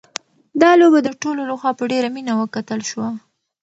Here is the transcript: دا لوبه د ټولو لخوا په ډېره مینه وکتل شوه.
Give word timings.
دا 0.61 0.71
لوبه 0.79 0.99
د 1.03 1.09
ټولو 1.21 1.41
لخوا 1.51 1.71
په 1.79 1.83
ډېره 1.91 2.07
مینه 2.15 2.33
وکتل 2.41 2.79
شوه. 2.89 3.09